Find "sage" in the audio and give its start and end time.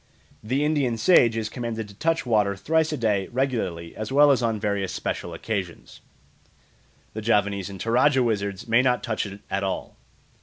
0.97-1.37